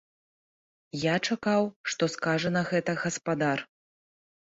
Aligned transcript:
Я 1.01 1.15
чакаў, 1.27 1.63
што 1.93 2.03
скажа 2.13 2.49
на 2.55 2.63
гэта 2.71 2.91
гаспадар. 3.03 3.63